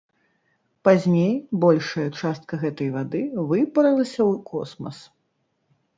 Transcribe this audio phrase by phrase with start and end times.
[0.87, 1.29] Пазней
[1.65, 3.21] большая частка гэтай вады
[3.53, 4.97] выпарылася ў космас.